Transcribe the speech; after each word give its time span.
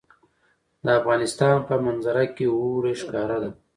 د 0.85 0.87
افغانستان 0.99 1.57
په 1.67 1.75
منظره 1.85 2.23
کې 2.35 2.45
اوړي 2.55 2.93
ښکاره 3.01 3.37
ده. 3.43 3.51